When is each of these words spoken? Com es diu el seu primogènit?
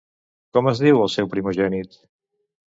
Com 0.57 0.69
es 0.71 0.81
diu 0.85 1.03
el 1.05 1.13
seu 1.17 1.31
primogènit? 1.35 2.03